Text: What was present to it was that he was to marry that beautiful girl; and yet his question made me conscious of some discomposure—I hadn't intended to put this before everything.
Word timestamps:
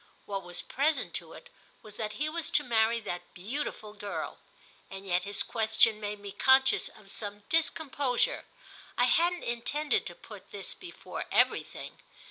What 0.25 0.41
was 0.41 0.63
present 0.63 1.13
to 1.19 1.33
it 1.33 1.51
was 1.83 1.95
that 1.97 2.13
he 2.13 2.27
was 2.27 2.49
to 2.49 2.63
marry 2.63 2.99
that 3.01 3.35
beautiful 3.35 3.93
girl; 3.93 4.39
and 4.89 5.05
yet 5.05 5.25
his 5.25 5.43
question 5.43 5.99
made 5.99 6.19
me 6.19 6.31
conscious 6.31 6.89
of 6.89 7.11
some 7.11 7.43
discomposure—I 7.49 9.05
hadn't 9.05 9.43
intended 9.43 10.07
to 10.07 10.15
put 10.15 10.49
this 10.49 10.73
before 10.73 11.25
everything. 11.31 11.99